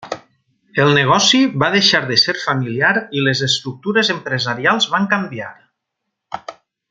[0.83, 5.53] El negoci va deixar de ser familiar i les estructures empresarials van canviar.